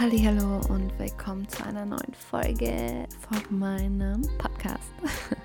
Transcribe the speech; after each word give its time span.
Hallo 0.00 0.62
und 0.70 0.98
willkommen 0.98 1.46
zu 1.46 1.62
einer 1.62 1.84
neuen 1.84 2.14
Folge 2.14 3.06
von 3.20 3.58
meinem 3.58 4.22
Podcast. 4.38 4.90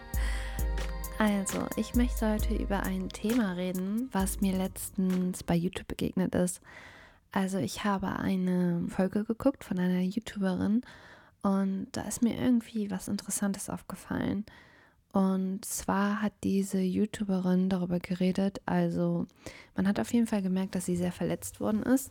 Also, 1.18 1.66
ich 1.76 1.94
möchte 1.94 2.32
heute 2.32 2.56
über 2.56 2.84
ein 2.84 3.10
Thema 3.10 3.54
reden, 3.54 4.08
was 4.14 4.40
mir 4.40 4.58
letztens 4.58 5.44
bei 5.44 5.56
YouTube 5.56 5.90
begegnet 5.90 6.36
ist. 6.36 6.62
Also, 7.34 7.58
ich 7.58 7.84
habe 7.84 8.08
eine 8.08 8.86
Folge 8.88 9.26
geguckt 9.26 9.66
von 9.66 9.78
einer 9.78 10.00
YouTuberin 10.00 10.84
und 11.42 11.88
da 11.92 12.04
ist 12.04 12.22
mir 12.22 12.38
irgendwie 12.38 12.90
was 12.92 13.10
Interessantes 13.10 13.70
aufgefallen. 13.70 14.46
Und 15.12 15.66
zwar 15.66 16.22
hat 16.22 16.34
diese 16.46 16.80
YouTuberin 16.80 17.68
darüber 17.68 18.00
geredet, 18.00 18.62
also 18.66 19.28
man 19.76 19.86
hat 19.86 20.00
auf 20.00 20.14
jeden 20.14 20.28
Fall 20.28 20.42
gemerkt, 20.42 20.76
dass 20.76 20.86
sie 20.86 20.96
sehr 20.96 21.12
verletzt 21.12 21.60
worden 21.60 21.84
ist 21.84 22.10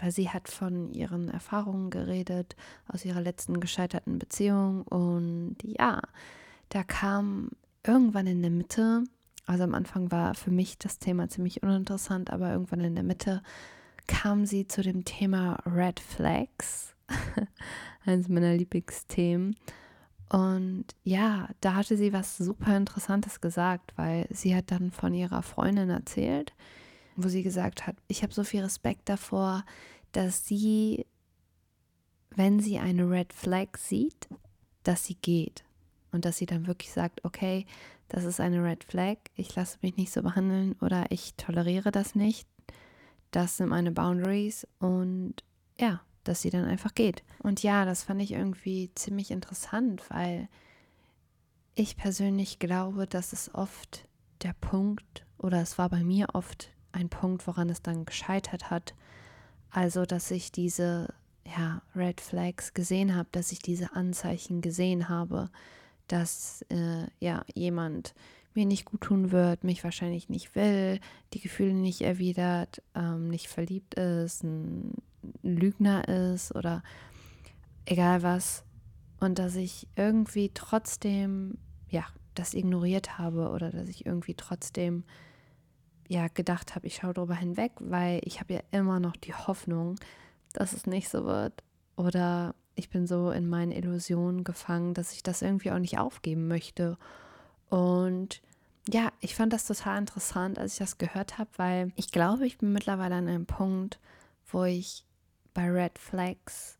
weil 0.00 0.12
sie 0.12 0.30
hat 0.30 0.48
von 0.48 0.92
ihren 0.92 1.28
Erfahrungen 1.28 1.90
geredet 1.90 2.56
aus 2.88 3.04
ihrer 3.04 3.20
letzten 3.20 3.60
gescheiterten 3.60 4.18
Beziehung 4.18 4.82
und 4.82 5.56
ja, 5.62 6.00
da 6.68 6.84
kam 6.84 7.50
irgendwann 7.84 8.26
in 8.26 8.42
der 8.42 8.50
Mitte, 8.50 9.04
also 9.46 9.64
am 9.64 9.74
Anfang 9.74 10.10
war 10.10 10.34
für 10.34 10.50
mich 10.50 10.78
das 10.78 10.98
Thema 10.98 11.28
ziemlich 11.28 11.62
uninteressant, 11.62 12.30
aber 12.30 12.52
irgendwann 12.52 12.80
in 12.80 12.94
der 12.94 13.04
Mitte 13.04 13.42
kam 14.06 14.46
sie 14.46 14.66
zu 14.66 14.82
dem 14.82 15.04
Thema 15.04 15.58
Red 15.66 16.00
Flags, 16.00 16.94
eines 18.04 18.28
meiner 18.28 18.54
Lieblingsthemen. 18.54 19.56
Und 20.28 20.86
ja, 21.04 21.48
da 21.60 21.74
hatte 21.74 21.96
sie 21.96 22.12
was 22.12 22.38
super 22.38 22.74
Interessantes 22.76 23.40
gesagt, 23.40 23.92
weil 23.96 24.26
sie 24.30 24.56
hat 24.56 24.70
dann 24.70 24.90
von 24.90 25.12
ihrer 25.12 25.42
Freundin 25.42 25.90
erzählt, 25.90 26.54
wo 27.16 27.28
sie 27.28 27.42
gesagt 27.42 27.86
hat, 27.86 27.96
ich 28.08 28.22
habe 28.22 28.32
so 28.32 28.44
viel 28.44 28.62
Respekt 28.62 29.08
davor, 29.08 29.64
dass 30.12 30.46
sie, 30.46 31.06
wenn 32.30 32.60
sie 32.60 32.78
eine 32.78 33.08
Red 33.08 33.32
Flag 33.32 33.76
sieht, 33.76 34.28
dass 34.82 35.04
sie 35.04 35.16
geht 35.16 35.64
und 36.10 36.24
dass 36.24 36.36
sie 36.36 36.46
dann 36.46 36.66
wirklich 36.66 36.92
sagt, 36.92 37.24
okay, 37.24 37.66
das 38.08 38.24
ist 38.24 38.40
eine 38.40 38.62
Red 38.62 38.84
Flag, 38.84 39.16
ich 39.36 39.54
lasse 39.54 39.78
mich 39.80 39.96
nicht 39.96 40.12
so 40.12 40.22
behandeln 40.22 40.74
oder 40.80 41.06
ich 41.10 41.34
toleriere 41.36 41.90
das 41.90 42.14
nicht, 42.14 42.46
das 43.30 43.56
sind 43.56 43.70
meine 43.70 43.92
Boundaries 43.92 44.66
und 44.78 45.36
ja, 45.78 46.02
dass 46.24 46.42
sie 46.42 46.50
dann 46.50 46.66
einfach 46.66 46.94
geht. 46.94 47.24
Und 47.42 47.62
ja, 47.62 47.84
das 47.84 48.04
fand 48.04 48.22
ich 48.22 48.32
irgendwie 48.32 48.90
ziemlich 48.94 49.30
interessant, 49.30 50.02
weil 50.10 50.48
ich 51.74 51.96
persönlich 51.96 52.58
glaube, 52.58 53.06
dass 53.06 53.32
es 53.32 53.54
oft 53.54 54.06
der 54.42 54.52
Punkt 54.60 55.24
oder 55.38 55.62
es 55.62 55.78
war 55.78 55.88
bei 55.88 56.04
mir 56.04 56.28
oft 56.34 56.70
ein 56.92 57.08
Punkt, 57.08 57.46
woran 57.46 57.68
es 57.70 57.82
dann 57.82 58.04
gescheitert 58.04 58.70
hat. 58.70 58.94
Also, 59.70 60.04
dass 60.04 60.30
ich 60.30 60.52
diese 60.52 61.12
ja, 61.44 61.82
Red 61.96 62.20
Flags 62.20 62.74
gesehen 62.74 63.16
habe, 63.16 63.28
dass 63.32 63.52
ich 63.52 63.58
diese 63.58 63.94
Anzeichen 63.94 64.60
gesehen 64.60 65.08
habe, 65.08 65.50
dass 66.08 66.62
äh, 66.68 67.06
ja 67.20 67.44
jemand 67.54 68.14
mir 68.54 68.66
nicht 68.66 68.84
gut 68.84 69.02
tun 69.02 69.32
wird, 69.32 69.64
mich 69.64 69.82
wahrscheinlich 69.82 70.28
nicht 70.28 70.54
will, 70.54 71.00
die 71.32 71.40
Gefühle 71.40 71.72
nicht 71.72 72.02
erwidert, 72.02 72.82
ähm, 72.94 73.28
nicht 73.28 73.48
verliebt 73.48 73.94
ist, 73.94 74.44
ein 74.44 74.94
Lügner 75.42 76.06
ist 76.08 76.54
oder 76.54 76.82
egal 77.86 78.22
was. 78.22 78.64
Und 79.20 79.38
dass 79.38 79.54
ich 79.54 79.86
irgendwie 79.96 80.50
trotzdem, 80.52 81.56
ja, 81.88 82.04
das 82.34 82.54
ignoriert 82.54 83.18
habe 83.18 83.50
oder 83.50 83.70
dass 83.70 83.88
ich 83.88 84.04
irgendwie 84.04 84.34
trotzdem 84.34 85.04
ja 86.08 86.28
gedacht 86.28 86.74
habe, 86.74 86.86
ich 86.86 86.96
schaue 86.96 87.14
darüber 87.14 87.34
hinweg, 87.34 87.72
weil 87.78 88.20
ich 88.24 88.40
habe 88.40 88.54
ja 88.54 88.60
immer 88.70 89.00
noch 89.00 89.16
die 89.16 89.34
Hoffnung, 89.34 89.96
dass 90.52 90.72
es 90.72 90.86
nicht 90.86 91.08
so 91.08 91.24
wird. 91.24 91.62
Oder 91.96 92.54
ich 92.74 92.90
bin 92.90 93.06
so 93.06 93.30
in 93.30 93.48
meinen 93.48 93.72
Illusionen 93.72 94.44
gefangen, 94.44 94.94
dass 94.94 95.12
ich 95.12 95.22
das 95.22 95.42
irgendwie 95.42 95.70
auch 95.70 95.78
nicht 95.78 95.98
aufgeben 95.98 96.48
möchte. 96.48 96.98
Und 97.68 98.42
ja, 98.88 99.12
ich 99.20 99.34
fand 99.34 99.52
das 99.52 99.66
total 99.66 99.98
interessant, 99.98 100.58
als 100.58 100.74
ich 100.74 100.78
das 100.78 100.98
gehört 100.98 101.38
habe, 101.38 101.50
weil 101.56 101.92
ich 101.96 102.10
glaube, 102.10 102.46
ich 102.46 102.58
bin 102.58 102.72
mittlerweile 102.72 103.14
an 103.14 103.28
einem 103.28 103.46
Punkt, 103.46 103.98
wo 104.50 104.64
ich 104.64 105.04
bei 105.54 105.70
Red 105.70 105.98
Flags 105.98 106.78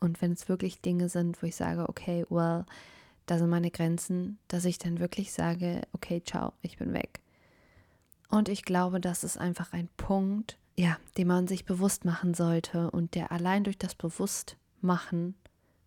und 0.00 0.20
wenn 0.20 0.32
es 0.32 0.48
wirklich 0.48 0.80
Dinge 0.80 1.08
sind, 1.08 1.42
wo 1.42 1.46
ich 1.46 1.56
sage, 1.56 1.88
okay, 1.88 2.26
well, 2.28 2.64
da 3.26 3.38
sind 3.38 3.50
meine 3.50 3.70
Grenzen, 3.70 4.38
dass 4.48 4.64
ich 4.64 4.78
dann 4.78 4.98
wirklich 4.98 5.32
sage, 5.32 5.82
okay, 5.92 6.22
ciao, 6.24 6.52
ich 6.60 6.76
bin 6.76 6.92
weg. 6.92 7.21
Und 8.32 8.48
ich 8.48 8.64
glaube, 8.64 8.98
das 8.98 9.24
ist 9.24 9.36
einfach 9.36 9.74
ein 9.74 9.90
Punkt, 9.98 10.56
ja, 10.74 10.96
den 11.18 11.28
man 11.28 11.46
sich 11.46 11.66
bewusst 11.66 12.06
machen 12.06 12.32
sollte 12.32 12.90
und 12.90 13.14
der 13.14 13.30
allein 13.30 13.62
durch 13.62 13.76
das 13.76 13.94
Bewusstmachen 13.94 15.34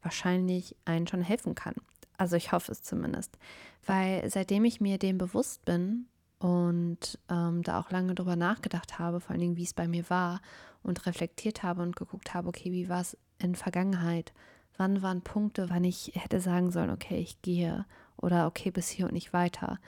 wahrscheinlich 0.04 0.76
einen 0.86 1.08
schon 1.08 1.24
helfen 1.24 1.56
kann. 1.56 1.74
Also 2.18 2.36
ich 2.36 2.52
hoffe 2.52 2.72
es 2.72 2.84
zumindest. 2.84 3.40
Weil 3.84 4.30
seitdem 4.30 4.64
ich 4.64 4.80
mir 4.80 5.00
dem 5.00 5.18
bewusst 5.18 5.66
bin 5.66 6.06
und 6.38 7.18
ähm, 7.30 7.64
da 7.64 7.80
auch 7.80 7.90
lange 7.90 8.14
drüber 8.14 8.36
nachgedacht 8.36 9.00
habe, 9.00 9.22
vor 9.22 9.32
allen 9.32 9.40
Dingen, 9.40 9.58
wie 9.58 9.64
es 9.64 9.74
bei 9.74 9.88
mir 9.88 10.08
war 10.12 10.40
und 10.84 11.08
reflektiert 11.08 11.64
habe 11.64 11.82
und 11.82 11.96
geguckt 11.96 12.36
habe, 12.36 12.48
okay, 12.48 12.72
wie 12.72 12.90
war 12.90 13.02
es 13.02 13.18
in 13.40 13.56
Vergangenheit? 13.56 14.34
Wann 14.78 15.02
waren 15.02 15.24
Punkte, 15.24 15.72
wann 15.72 15.84
ich 15.84 16.12
hätte 16.14 16.40
sagen 16.40 16.70
sollen, 16.70 16.92
okay, 16.92 17.18
ich 17.18 17.42
gehe 17.42 17.88
oder 18.18 18.46
okay, 18.46 18.70
bis 18.70 18.88
hier 18.88 19.08
und 19.08 19.14
nicht 19.14 19.34
weiter 19.34 19.80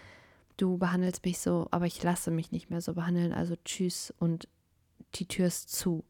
du 0.57 0.78
behandelst 0.78 1.23
mich 1.25 1.40
so, 1.40 1.68
aber 1.72 1.85
ich 1.85 2.01
lasse 2.03 2.31
mich 2.31 2.51
nicht 2.51 2.69
mehr 2.69 2.81
so 2.81 2.94
behandeln, 2.94 3.34
also 3.34 3.56
tschüss 3.63 4.13
und 4.19 4.47
die 5.16 5.28
Tür 5.28 5.47
ist 5.47 5.72
zu. 5.72 6.03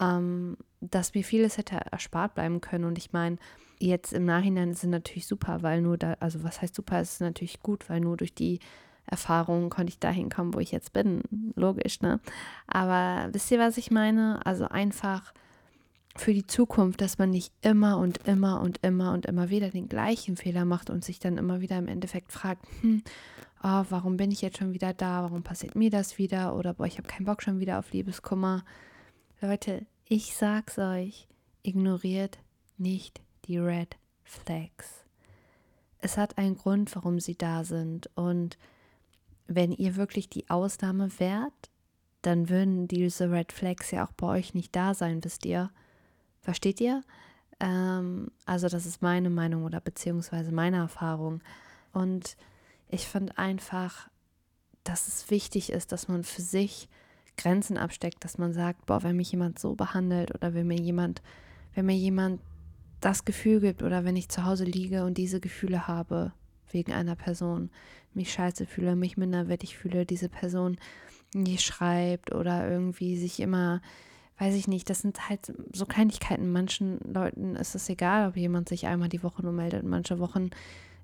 Ähm, 0.00 0.56
dass 0.80 1.14
mir 1.14 1.24
vieles 1.24 1.58
hätte 1.58 1.76
erspart 1.90 2.34
bleiben 2.34 2.60
können 2.60 2.84
und 2.84 2.98
ich 2.98 3.12
meine, 3.12 3.38
jetzt 3.78 4.12
im 4.12 4.24
Nachhinein 4.24 4.70
ist 4.70 4.84
es 4.84 4.90
natürlich 4.90 5.26
super, 5.26 5.62
weil 5.62 5.80
nur 5.80 5.96
da, 5.96 6.16
also 6.20 6.42
was 6.44 6.62
heißt 6.62 6.74
super, 6.74 7.00
es 7.00 7.14
ist 7.14 7.20
natürlich 7.20 7.60
gut, 7.60 7.88
weil 7.88 8.00
nur 8.00 8.16
durch 8.16 8.34
die 8.34 8.58
Erfahrungen 9.06 9.70
konnte 9.70 9.90
ich 9.90 9.98
dahin 9.98 10.30
kommen, 10.30 10.54
wo 10.54 10.60
ich 10.60 10.72
jetzt 10.72 10.92
bin. 10.92 11.22
Logisch, 11.56 12.00
ne? 12.00 12.20
Aber 12.66 13.28
wisst 13.32 13.50
ihr, 13.50 13.58
was 13.58 13.76
ich 13.76 13.90
meine? 13.90 14.44
Also 14.46 14.68
einfach 14.68 15.32
für 16.16 16.34
die 16.34 16.46
Zukunft, 16.46 17.00
dass 17.00 17.18
man 17.18 17.30
nicht 17.30 17.52
immer 17.62 17.98
und 17.98 18.26
immer 18.26 18.60
und 18.60 18.78
immer 18.82 19.12
und 19.12 19.26
immer 19.26 19.50
wieder 19.50 19.70
den 19.70 19.88
gleichen 19.88 20.36
Fehler 20.36 20.64
macht 20.64 20.90
und 20.90 21.04
sich 21.04 21.18
dann 21.18 21.38
immer 21.38 21.60
wieder 21.60 21.78
im 21.78 21.88
Endeffekt 21.88 22.32
fragt, 22.32 22.66
hm, 22.80 23.02
oh, 23.62 23.84
warum 23.88 24.16
bin 24.16 24.30
ich 24.30 24.42
jetzt 24.42 24.58
schon 24.58 24.72
wieder 24.72 24.92
da? 24.92 25.22
Warum 25.22 25.42
passiert 25.42 25.74
mir 25.74 25.90
das 25.90 26.18
wieder? 26.18 26.56
Oder 26.56 26.74
boah, 26.74 26.86
ich 26.86 26.98
habe 26.98 27.08
keinen 27.08 27.26
Bock 27.26 27.42
schon 27.42 27.60
wieder 27.60 27.78
auf 27.78 27.92
Liebeskummer. 27.92 28.64
Leute, 29.40 29.86
ich 30.08 30.34
sag's 30.34 30.78
euch, 30.78 31.28
ignoriert 31.62 32.38
nicht 32.76 33.20
die 33.44 33.58
Red 33.58 33.96
Flags. 34.24 35.04
Es 35.98 36.16
hat 36.16 36.38
einen 36.38 36.56
Grund, 36.56 36.94
warum 36.96 37.20
sie 37.20 37.36
da 37.36 37.64
sind. 37.64 38.10
Und 38.14 38.58
wenn 39.46 39.72
ihr 39.72 39.96
wirklich 39.96 40.28
die 40.28 40.50
Ausnahme 40.50 41.10
wärt, 41.18 41.70
dann 42.22 42.48
würden 42.48 42.88
diese 42.88 43.30
Red 43.30 43.52
Flags 43.52 43.90
ja 43.90 44.06
auch 44.06 44.12
bei 44.12 44.26
euch 44.28 44.54
nicht 44.54 44.74
da 44.74 44.94
sein, 44.94 45.22
wisst 45.24 45.44
ihr? 45.44 45.70
Versteht 46.40 46.80
ihr? 46.80 47.02
Ähm, 47.60 48.30
also 48.44 48.68
das 48.68 48.86
ist 48.86 49.02
meine 49.02 49.30
Meinung 49.30 49.64
oder 49.64 49.80
beziehungsweise 49.80 50.52
meine 50.52 50.78
Erfahrung. 50.78 51.40
Und 51.92 52.36
ich 52.92 53.08
finde 53.08 53.38
einfach, 53.38 54.08
dass 54.84 55.08
es 55.08 55.30
wichtig 55.30 55.72
ist, 55.72 55.92
dass 55.92 56.08
man 56.08 56.22
für 56.22 56.42
sich 56.42 56.88
Grenzen 57.38 57.78
absteckt, 57.78 58.22
dass 58.24 58.36
man 58.36 58.52
sagt, 58.52 58.84
boah, 58.86 59.02
wenn 59.02 59.16
mich 59.16 59.32
jemand 59.32 59.58
so 59.58 59.74
behandelt 59.74 60.34
oder 60.34 60.52
wenn 60.54 60.66
mir 60.66 60.78
jemand, 60.78 61.22
wenn 61.74 61.86
mir 61.86 61.96
jemand 61.96 62.40
das 63.00 63.24
Gefühl 63.24 63.60
gibt 63.60 63.82
oder 63.82 64.04
wenn 64.04 64.16
ich 64.16 64.28
zu 64.28 64.44
Hause 64.44 64.64
liege 64.64 65.04
und 65.04 65.16
diese 65.16 65.40
Gefühle 65.40 65.88
habe 65.88 66.32
wegen 66.70 66.92
einer 66.92 67.16
Person, 67.16 67.70
mich 68.12 68.30
scheiße 68.32 68.66
fühle, 68.66 68.94
mich 68.94 69.16
minderwertig 69.16 69.76
fühle, 69.76 70.04
diese 70.04 70.28
Person 70.28 70.76
nicht 71.34 71.64
schreibt 71.64 72.34
oder 72.34 72.70
irgendwie 72.70 73.16
sich 73.16 73.40
immer 73.40 73.80
weiß 74.38 74.54
ich 74.54 74.68
nicht, 74.68 74.88
das 74.90 75.00
sind 75.00 75.28
halt 75.28 75.52
so 75.72 75.86
Kleinigkeiten. 75.86 76.50
Manchen 76.50 76.98
Leuten 77.00 77.56
ist 77.56 77.74
es 77.74 77.88
egal, 77.88 78.28
ob 78.28 78.36
jemand 78.36 78.68
sich 78.68 78.86
einmal 78.86 79.08
die 79.08 79.22
Woche 79.22 79.42
nur 79.42 79.52
meldet. 79.52 79.84
Manche 79.84 80.18
Wochen, 80.18 80.50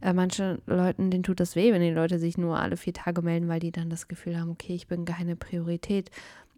äh, 0.01 0.13
manche 0.13 0.61
Leuten, 0.67 1.11
denen 1.11 1.23
tut 1.23 1.41
das 1.41 1.55
weh, 1.55 1.73
wenn 1.73 1.83
die 1.83 1.91
Leute 1.91 2.19
sich 2.19 2.39
nur 2.39 2.59
alle 2.59 2.77
vier 2.77 2.95
Tage 2.95 3.23
melden, 3.23 3.49
weil 3.49 3.61
die 3.61 3.73
dann 3.73 3.91
das 3.91 4.09
Gefühl 4.09 4.39
haben, 4.39 4.51
okay, 4.51 4.75
ich 4.75 4.87
bin 4.89 5.05
keine 5.05 5.37
Priorität. 5.37 6.11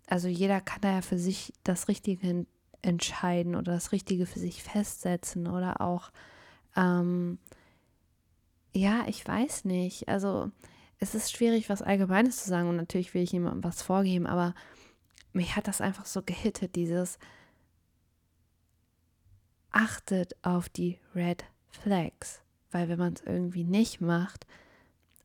Also 0.07 0.29
jeder 0.29 0.61
kann 0.61 0.81
da 0.81 0.95
ja 0.95 1.03
für 1.03 1.19
sich 1.19 1.53
das 1.65 1.89
Richtige 1.89 2.47
entscheiden 2.83 3.55
oder 3.55 3.73
das 3.73 3.93
Richtige 3.93 4.27
für 4.27 4.39
sich 4.39 4.63
festsetzen 4.63 5.47
oder 5.47 5.81
auch, 5.81 6.11
ähm, 6.77 7.39
ja, 8.73 9.05
ich 9.07 9.27
weiß 9.27 9.65
nicht. 9.65 10.09
Also 10.09 10.51
es 10.99 11.15
ist 11.15 11.33
schwierig, 11.33 11.69
was 11.69 11.83
Allgemeines 11.83 12.43
zu 12.43 12.49
sagen 12.49 12.69
und 12.69 12.77
natürlich 12.77 13.15
will 13.15 13.23
ich 13.23 13.33
jemandem 13.33 13.65
was 13.65 13.83
vorgeben, 13.83 14.27
aber 14.27 14.55
mich 15.33 15.57
hat 15.57 15.69
das 15.69 15.81
einfach 15.81 16.07
so 16.07 16.23
gehittet, 16.23 16.77
dieses 16.77 17.19
achtet 19.71 20.35
auf 20.43 20.69
die 20.69 20.99
Red 21.15 21.45
Flags. 21.69 22.43
Weil 22.71 22.89
wenn 22.89 22.99
man 22.99 23.15
es 23.15 23.23
irgendwie 23.23 23.65
nicht 23.65 24.01
macht, 24.01 24.47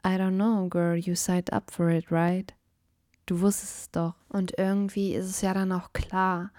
I 0.06 0.10
don't 0.10 0.36
know, 0.36 0.68
girl, 0.70 0.96
you 0.96 1.16
signed 1.16 1.52
up 1.52 1.72
for 1.72 1.90
it, 1.90 2.12
right? 2.12 2.54
Du 3.26 3.42
wusstest 3.42 3.78
es 3.78 3.92
doch. 3.92 4.16
Und 4.30 4.58
irgendwie 4.58 5.16
ist 5.16 5.26
es 5.26 5.42
ja 5.42 5.54
dann 5.54 5.72
auch 5.72 5.94
klar. 5.94 6.52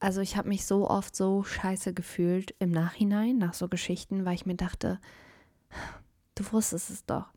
also 0.00 0.20
ich 0.20 0.36
habe 0.36 0.48
mich 0.50 0.66
so 0.66 0.88
oft 0.90 1.16
so 1.16 1.42
scheiße 1.44 1.94
gefühlt 1.94 2.54
im 2.58 2.70
Nachhinein 2.70 3.38
nach 3.38 3.54
so 3.54 3.68
Geschichten, 3.68 4.26
weil 4.26 4.34
ich 4.34 4.44
mir 4.44 4.54
dachte, 4.56 5.00
du 6.34 6.44
wusstest 6.52 6.90
es 6.90 7.06
doch. 7.06 7.32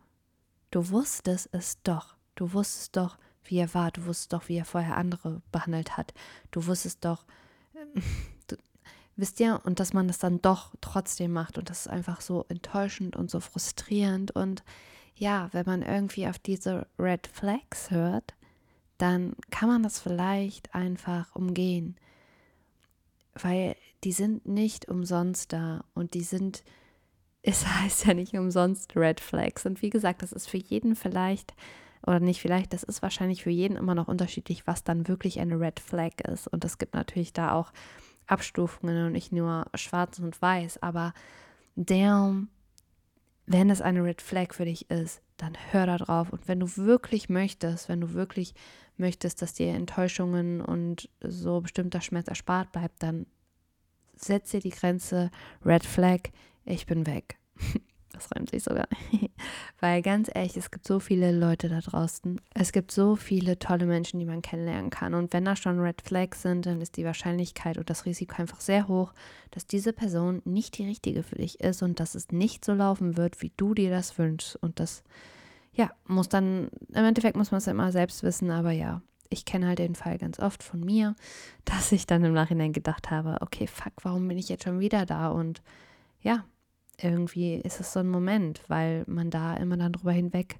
Du 0.72 0.90
wusstest 0.90 1.48
es 1.54 1.82
doch. 1.84 2.18
Du 2.36 2.52
wusstest 2.52 2.98
doch, 2.98 3.18
wie 3.50 3.60
er 3.60 3.74
war. 3.74 3.92
Du 3.92 4.06
wusstest 4.06 4.34
doch, 4.34 4.48
wie 4.50 4.58
er 4.58 4.66
vorher 4.66 4.98
andere 4.98 5.42
behandelt 5.52 5.98
hat. 5.98 6.14
Du 6.52 6.66
wusstest 6.66 7.04
doch, 7.06 7.26
du, 8.48 8.58
wisst 9.16 9.40
ihr, 9.40 9.62
und 9.64 9.80
dass 9.80 9.94
man 9.94 10.08
das 10.08 10.20
dann 10.20 10.42
doch 10.42 10.74
trotzdem 10.82 11.34
macht. 11.34 11.58
Und 11.58 11.70
das 11.70 11.82
ist 11.82 11.88
einfach 11.88 12.22
so 12.22 12.46
enttäuschend 12.50 13.16
und 13.16 13.32
so 13.32 13.40
frustrierend. 13.40 14.32
Und 14.32 14.64
ja, 15.16 15.50
wenn 15.52 15.66
man 15.66 15.82
irgendwie 15.82 16.28
auf 16.28 16.40
diese 16.40 16.88
Red 17.00 17.28
Flags 17.28 17.92
hört, 17.92 18.36
dann 18.98 19.36
kann 19.52 19.70
man 19.70 19.84
das 19.84 20.00
vielleicht 20.00 20.74
einfach 20.74 21.36
umgehen. 21.36 21.96
Weil 23.34 23.76
die 24.04 24.12
sind 24.12 24.48
nicht 24.48 24.88
umsonst 24.90 25.54
da 25.54 25.84
und 25.94 26.14
die 26.14 26.24
sind, 26.24 26.64
es 27.42 27.66
heißt 27.66 28.06
ja 28.06 28.14
nicht 28.14 28.34
umsonst 28.34 28.96
Red 28.96 29.20
Flags. 29.20 29.66
Und 29.66 29.82
wie 29.82 29.90
gesagt, 29.90 30.22
das 30.22 30.32
ist 30.32 30.50
für 30.50 30.58
jeden 30.58 30.96
vielleicht 30.96 31.54
oder 32.08 32.20
nicht 32.20 32.42
vielleicht, 32.42 32.74
das 32.74 32.84
ist 32.84 33.02
wahrscheinlich 33.02 33.44
für 33.44 33.50
jeden 33.50 33.78
immer 33.78 33.94
noch 33.94 34.08
unterschiedlich, 34.08 34.66
was 34.66 34.84
dann 34.84 35.08
wirklich 35.08 35.40
eine 35.40 35.60
Red 35.60 35.80
Flag 35.80 36.22
ist. 36.28 36.48
Und 36.48 36.64
es 36.64 36.78
gibt 36.78 36.94
natürlich 36.94 37.34
da 37.34 37.52
auch 37.52 37.72
Abstufungen 38.28 39.08
und 39.08 39.12
nicht 39.12 39.32
nur 39.32 39.66
schwarz 39.76 40.20
und 40.20 40.42
weiß, 40.42 40.82
aber 40.82 41.14
der, 41.76 42.36
wenn 43.46 43.70
es 43.70 43.82
eine 43.82 44.04
Red 44.04 44.22
Flag 44.22 44.54
für 44.54 44.66
dich 44.66 44.90
ist, 44.90 45.22
dann 45.36 45.54
hör 45.72 45.86
da 45.86 45.98
drauf. 45.98 46.32
Und 46.32 46.48
wenn 46.48 46.60
du 46.60 46.78
wirklich 46.78 47.30
möchtest, 47.30 47.90
wenn 47.90 48.02
du 48.02 48.14
wirklich 48.14 48.54
möchtest, 48.98 49.42
dass 49.42 49.54
dir 49.54 49.74
Enttäuschungen 49.74 50.62
und 50.62 51.10
so 51.22 51.62
bestimmter 51.62 52.02
Schmerz 52.02 52.28
erspart 52.28 52.72
bleibt, 52.72 53.04
dann 53.04 53.28
setz 54.16 54.52
dir 54.52 54.62
die 54.62 54.72
Grenze 54.72 55.30
Red 55.66 55.86
Flag, 55.86 56.22
ich 56.66 56.86
bin 56.86 57.06
weg. 57.06 57.38
Das 58.38 58.40
reimt 58.40 58.50
sich 58.50 58.64
sogar. 58.64 58.88
Weil 59.80 60.02
ganz 60.02 60.30
ehrlich, 60.34 60.58
es 60.58 60.72
gibt 60.72 60.88
so 60.88 61.00
viele 61.00 61.32
Leute 61.32 61.70
da 61.70 61.80
draußen. 61.80 62.40
Es 62.54 62.72
gibt 62.72 62.92
so 62.92 63.16
viele 63.16 63.58
tolle 63.58 63.86
Menschen, 63.86 64.20
die 64.20 64.26
man 64.26 64.42
kennenlernen 64.42 64.90
kann. 64.90 65.14
Und 65.14 65.34
wenn 65.34 65.46
da 65.46 65.56
schon 65.56 65.80
Red 65.80 66.02
Flags 66.02 66.42
sind, 66.42 66.66
dann 66.66 66.82
ist 66.82 66.98
die 66.98 67.06
Wahrscheinlichkeit 67.06 67.78
und 67.78 67.90
das 67.90 68.06
Risiko 68.06 68.42
einfach 68.42 68.62
sehr 68.62 68.88
hoch, 68.88 69.14
dass 69.52 69.66
diese 69.66 69.94
Person 69.94 70.42
nicht 70.46 70.78
die 70.78 70.86
richtige 70.86 71.24
für 71.24 71.36
dich 71.36 71.60
ist 71.60 71.82
und 71.82 72.00
dass 72.00 72.16
es 72.16 72.32
nicht 72.32 72.64
so 72.64 72.74
laufen 72.74 73.18
wird, 73.18 73.42
wie 73.42 73.52
du 73.58 73.74
dir 73.74 73.90
das 73.90 74.18
wünschst. 74.18 74.56
Und 74.58 74.80
das, 74.80 75.04
ja, 75.74 75.92
muss 76.06 76.30
dann, 76.30 76.70
im 76.90 77.06
Endeffekt 77.06 77.38
muss 77.38 77.52
man 77.52 77.60
es 77.60 77.68
immer 77.68 77.92
selbst 77.92 78.24
wissen, 78.24 78.52
aber 78.52 78.72
ja, 78.72 79.02
ich 79.30 79.46
kenne 79.46 79.68
halt 79.68 79.80
den 79.80 79.96
Fall 79.96 80.18
ganz 80.18 80.40
oft 80.40 80.64
von 80.64 80.80
mir, 80.80 81.16
dass 81.66 81.92
ich 81.92 82.06
dann 82.06 82.24
im 82.24 82.34
Nachhinein 82.34 82.74
gedacht 82.74 83.10
habe, 83.10 83.38
okay, 83.42 83.68
fuck, 83.68 83.94
warum 84.04 84.28
bin 84.28 84.38
ich 84.38 84.50
jetzt 84.50 84.64
schon 84.64 84.80
wieder 84.80 85.06
da? 85.06 85.30
Und 85.30 85.62
ja, 86.22 86.46
irgendwie 87.02 87.56
ist 87.56 87.80
es 87.80 87.94
so 87.94 88.00
ein 88.00 88.10
Moment, 88.10 88.62
weil 88.68 89.04
man 89.08 89.30
da 89.30 89.56
immer 89.56 89.78
dann 89.78 89.94
drüber 89.94 90.12
hinweg, 90.12 90.60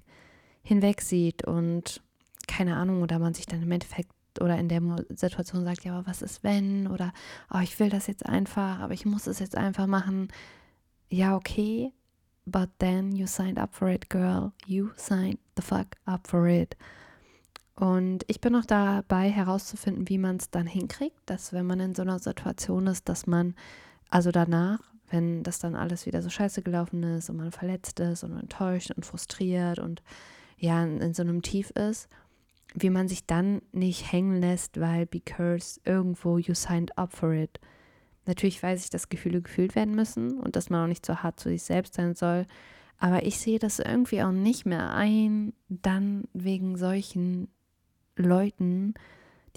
hinweg 0.62 1.00
sieht 1.00 1.44
und 1.44 2.02
keine 2.46 2.76
Ahnung, 2.76 3.02
oder 3.02 3.18
man 3.18 3.34
sich 3.34 3.46
dann 3.46 3.62
im 3.62 3.70
Endeffekt 3.70 4.10
oder 4.40 4.58
in 4.58 4.68
der 4.68 4.80
Situation 5.10 5.64
sagt, 5.64 5.84
ja, 5.84 5.96
aber 5.96 6.06
was 6.06 6.22
ist 6.22 6.44
wenn? 6.44 6.86
Oder 6.86 7.12
oh, 7.52 7.58
ich 7.60 7.78
will 7.80 7.90
das 7.90 8.06
jetzt 8.06 8.24
einfach, 8.26 8.78
aber 8.80 8.94
ich 8.94 9.04
muss 9.04 9.26
es 9.26 9.38
jetzt 9.38 9.56
einfach 9.56 9.86
machen. 9.86 10.28
Ja, 11.10 11.36
okay, 11.36 11.92
but 12.46 12.68
then 12.78 13.12
you 13.12 13.26
signed 13.26 13.58
up 13.58 13.74
for 13.74 13.88
it, 13.88 14.08
girl. 14.10 14.52
You 14.66 14.90
signed 14.96 15.38
the 15.56 15.62
fuck 15.62 15.88
up 16.04 16.28
for 16.28 16.46
it. 16.46 16.76
Und 17.74 18.24
ich 18.26 18.40
bin 18.40 18.52
noch 18.52 18.64
dabei 18.64 19.30
herauszufinden, 19.30 20.08
wie 20.08 20.18
man 20.18 20.36
es 20.36 20.50
dann 20.50 20.66
hinkriegt, 20.66 21.18
dass 21.26 21.52
wenn 21.52 21.66
man 21.66 21.78
in 21.80 21.94
so 21.94 22.02
einer 22.02 22.18
Situation 22.18 22.88
ist, 22.88 23.08
dass 23.08 23.26
man 23.26 23.54
also 24.10 24.32
danach 24.32 24.80
wenn 25.10 25.42
das 25.42 25.58
dann 25.58 25.74
alles 25.74 26.06
wieder 26.06 26.22
so 26.22 26.30
scheiße 26.30 26.62
gelaufen 26.62 27.02
ist 27.02 27.30
und 27.30 27.36
man 27.36 27.52
verletzt 27.52 28.00
ist 28.00 28.24
und 28.24 28.38
enttäuscht 28.38 28.90
und 28.90 29.04
frustriert 29.04 29.78
und 29.78 30.02
ja, 30.58 30.82
in, 30.82 31.14
so 31.14 31.22
einem 31.22 31.42
Tief 31.42 31.70
ist, 31.70 32.08
wie 32.74 32.90
man 32.90 33.08
sich 33.08 33.26
dann 33.26 33.62
nicht 33.72 34.12
hängen 34.12 34.40
lässt, 34.40 34.80
weil 34.80 35.06
because 35.06 35.80
irgendwo 35.84 36.38
you 36.38 36.54
signed 36.54 36.96
up 36.98 37.12
for 37.12 37.32
it. 37.32 37.60
Natürlich 38.26 38.62
weiß 38.62 38.84
ich, 38.84 38.90
dass 38.90 39.08
Gefühle 39.08 39.40
gefühlt 39.40 39.74
werden 39.74 39.94
müssen 39.94 40.38
und 40.38 40.56
dass 40.56 40.68
man 40.68 40.84
auch 40.84 40.88
nicht 40.88 41.06
so 41.06 41.16
hart 41.16 41.40
zu 41.40 41.48
sich 41.48 41.62
selbst 41.62 41.94
sein 41.94 42.14
soll. 42.14 42.44
Aber 42.98 43.24
ich 43.24 43.38
sehe 43.38 43.58
das 43.58 43.78
irgendwie 43.78 44.22
auch 44.22 44.32
nicht 44.32 44.66
mehr 44.66 44.92
ein, 44.92 45.54
dann 45.68 46.24
wegen 46.34 46.76
solchen 46.76 47.48
Leuten 48.16 48.94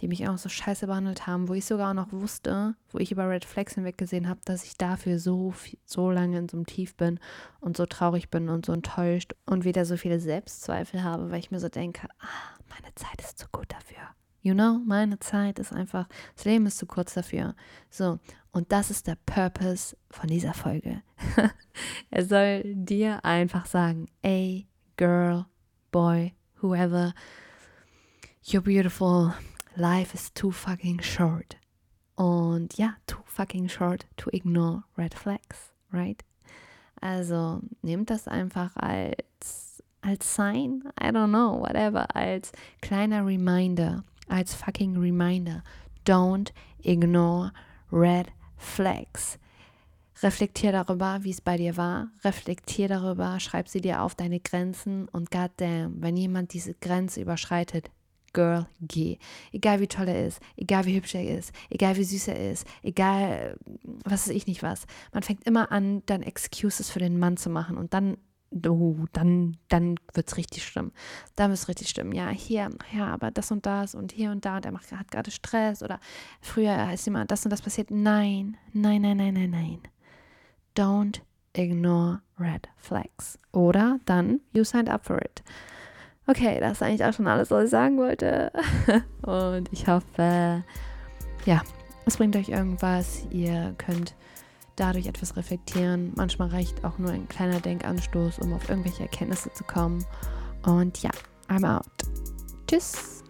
die 0.01 0.07
mich 0.07 0.27
auch 0.27 0.37
so 0.37 0.49
scheiße 0.49 0.87
behandelt 0.87 1.27
haben, 1.27 1.47
wo 1.47 1.53
ich 1.53 1.65
sogar 1.65 1.91
auch 1.91 1.93
noch 1.93 2.11
wusste, 2.11 2.75
wo 2.89 2.97
ich 2.97 3.11
über 3.11 3.29
Red 3.29 3.45
Flags 3.45 3.75
hinweg 3.75 3.97
gesehen 3.97 4.27
habe, 4.27 4.39
dass 4.45 4.65
ich 4.65 4.77
dafür 4.77 5.19
so, 5.19 5.53
so 5.85 6.09
lange 6.09 6.39
in 6.39 6.49
so 6.49 6.57
einem 6.57 6.65
Tief 6.65 6.95
bin 6.95 7.19
und 7.59 7.77
so 7.77 7.85
traurig 7.85 8.29
bin 8.29 8.49
und 8.49 8.65
so 8.65 8.73
enttäuscht 8.73 9.35
und 9.45 9.63
wieder 9.63 9.85
so 9.85 9.97
viele 9.97 10.19
Selbstzweifel 10.19 11.03
habe, 11.03 11.31
weil 11.31 11.39
ich 11.39 11.51
mir 11.51 11.59
so 11.59 11.69
denke, 11.69 12.07
ah, 12.19 12.57
meine 12.69 12.93
Zeit 12.95 13.21
ist 13.21 13.37
zu 13.37 13.45
gut 13.51 13.71
dafür. 13.71 13.99
You 14.43 14.55
know, 14.55 14.79
meine 14.87 15.19
Zeit 15.19 15.59
ist 15.59 15.71
einfach, 15.71 16.07
das 16.35 16.45
Leben 16.45 16.65
ist 16.65 16.79
zu 16.79 16.87
kurz 16.87 17.13
dafür. 17.13 17.55
So, 17.91 18.17
und 18.51 18.71
das 18.71 18.89
ist 18.89 19.05
der 19.05 19.17
Purpose 19.27 19.95
von 20.09 20.27
dieser 20.27 20.55
Folge. 20.55 21.03
er 22.09 22.25
soll 22.25 22.63
dir 22.65 23.23
einfach 23.23 23.67
sagen, 23.67 24.07
ey, 24.23 24.67
girl, 24.97 25.45
boy, 25.91 26.33
whoever, 26.59 27.13
you're 28.43 28.61
beautiful, 28.61 29.33
life 29.75 30.13
is 30.13 30.31
too 30.33 30.51
fucking 30.51 31.01
short. 31.01 31.57
Und 32.15 32.77
ja, 32.77 32.95
too 33.07 33.23
fucking 33.25 33.67
short 33.67 34.05
to 34.17 34.29
ignore 34.31 34.83
red 34.97 35.13
flags, 35.13 35.71
right? 35.91 36.23
Also 37.01 37.61
nehmt 37.81 38.09
das 38.09 38.27
einfach 38.27 38.75
als, 38.75 39.81
als 40.01 40.35
Sign, 40.35 40.83
I 41.01 41.07
don't 41.07 41.29
know, 41.29 41.59
whatever, 41.59 42.15
als 42.15 42.51
kleiner 42.81 43.25
Reminder, 43.25 44.03
als 44.27 44.53
fucking 44.53 44.97
Reminder. 44.97 45.63
Don't 46.05 46.51
ignore 46.83 47.51
red 47.91 48.27
flags. 48.57 49.39
Reflektier 50.21 50.71
darüber, 50.71 51.23
wie 51.23 51.31
es 51.31 51.41
bei 51.41 51.57
dir 51.57 51.77
war. 51.77 52.09
Reflektier 52.23 52.87
darüber, 52.87 53.39
schreib 53.39 53.67
sie 53.67 53.81
dir 53.81 54.03
auf 54.03 54.13
deine 54.13 54.39
Grenzen 54.39 55.07
und 55.07 55.31
goddamn, 55.31 55.99
wenn 55.99 56.15
jemand 56.15 56.53
diese 56.53 56.75
Grenze 56.75 57.21
überschreitet, 57.21 57.89
Girl, 58.33 58.67
geh. 58.79 59.17
Egal 59.51 59.81
wie 59.81 59.87
toll 59.87 60.07
er 60.07 60.25
ist, 60.25 60.39
egal 60.55 60.85
wie 60.85 60.95
hübsch 60.95 61.15
er 61.15 61.37
ist, 61.37 61.51
egal 61.69 61.97
wie 61.97 62.03
süß 62.03 62.29
er 62.29 62.51
ist, 62.51 62.65
egal 62.81 63.57
was 64.05 64.27
weiß 64.27 64.35
ich 64.35 64.47
nicht 64.47 64.63
was. 64.63 64.85
Man 65.13 65.23
fängt 65.23 65.45
immer 65.45 65.71
an, 65.71 66.03
dann 66.05 66.23
Excuses 66.23 66.89
für 66.89 66.99
den 66.99 67.19
Mann 67.19 67.35
zu 67.35 67.49
machen 67.49 67.77
und 67.77 67.93
dann, 67.93 68.17
oh, 68.65 68.95
dann, 69.11 69.57
dann 69.67 69.95
wird 70.13 70.29
es 70.29 70.37
richtig 70.37 70.65
schlimm. 70.65 70.93
Dann 71.35 71.49
wird 71.51 71.59
es 71.59 71.67
richtig 71.67 71.89
schlimm. 71.89 72.13
Ja, 72.13 72.29
hier, 72.29 72.69
ja, 72.93 73.07
aber 73.07 73.31
das 73.31 73.51
und 73.51 73.65
das 73.65 73.95
und 73.95 74.13
hier 74.13 74.31
und 74.31 74.45
da 74.45 74.57
und 74.57 74.65
er 74.65 74.71
macht, 74.71 74.91
hat 74.93 75.11
gerade 75.11 75.31
Stress 75.31 75.83
oder 75.83 75.99
früher 76.39 76.93
ist 76.93 77.07
immer 77.07 77.25
das 77.25 77.43
und 77.45 77.51
das 77.51 77.61
passiert. 77.61 77.91
Nein, 77.91 78.55
nein, 78.71 79.01
nein, 79.01 79.17
nein, 79.17 79.33
nein, 79.33 79.49
nein. 79.49 79.79
Don't 80.73 81.19
ignore 81.53 82.21
red 82.39 82.69
flags. 82.77 83.37
Oder 83.51 83.99
dann, 84.05 84.39
you 84.53 84.63
signed 84.63 84.89
up 84.89 85.05
for 85.05 85.21
it. 85.21 85.43
Okay, 86.31 86.61
das 86.61 86.73
ist 86.73 86.81
eigentlich 86.81 87.03
auch 87.03 87.11
schon 87.11 87.27
alles, 87.27 87.51
was 87.51 87.65
ich 87.65 87.69
sagen 87.71 87.97
wollte. 87.97 88.53
Und 89.23 89.67
ich 89.73 89.85
hoffe, 89.87 90.63
ja, 91.45 91.61
es 92.05 92.15
bringt 92.15 92.37
euch 92.37 92.47
irgendwas. 92.47 93.27
Ihr 93.31 93.75
könnt 93.77 94.15
dadurch 94.77 95.07
etwas 95.07 95.35
reflektieren. 95.35 96.13
Manchmal 96.15 96.47
reicht 96.47 96.85
auch 96.85 96.97
nur 96.99 97.11
ein 97.11 97.27
kleiner 97.27 97.59
Denkanstoß, 97.59 98.39
um 98.39 98.53
auf 98.53 98.69
irgendwelche 98.69 99.03
Erkenntnisse 99.03 99.51
zu 99.51 99.65
kommen. 99.65 100.05
Und 100.65 101.03
ja, 101.03 101.11
I'm 101.49 101.69
out. 101.69 101.85
Tschüss. 102.65 103.20